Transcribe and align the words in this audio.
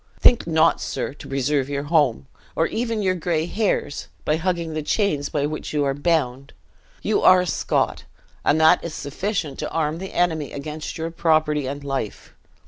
Think 0.19 0.47
not, 0.47 0.81
sir, 0.81 1.13
to 1.13 1.27
preserve 1.27 1.69
your 1.69 1.83
home, 1.83 2.25
or 2.55 2.65
even 2.65 3.03
your 3.03 3.13
gray 3.13 3.45
hairs, 3.45 4.07
by 4.25 4.37
hugging 4.37 4.73
the 4.73 4.81
chains 4.81 5.29
by 5.29 5.45
which 5.45 5.73
you 5.73 5.83
are 5.83 5.93
bound. 5.93 6.53
You 7.03 7.21
are 7.21 7.41
a 7.41 7.45
Scot, 7.45 8.05
and 8.43 8.59
that 8.59 8.83
is 8.83 8.95
sufficient 8.95 9.59
to 9.59 9.69
arm 9.69 9.99
the 9.99 10.13
enemy 10.13 10.53
against 10.53 10.97
your 10.97 11.11
property 11.11 11.67
and 11.67 11.83
life. 11.83 12.33